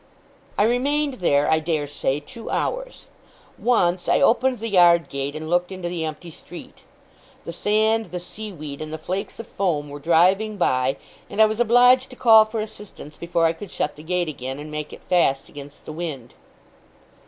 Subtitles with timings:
[0.57, 3.05] I remained there, I dare say, two hours.
[3.59, 6.85] Once, I opened the yard gate, and looked into the empty street.
[7.45, 10.97] The sand, the sea weed, and the flakes of foam, were driving by;
[11.29, 14.57] and I was obliged to call for assistance before I could shut the gate again,
[14.57, 16.33] and make it fast against the wind.